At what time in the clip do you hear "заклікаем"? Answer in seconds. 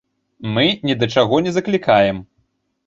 1.59-2.17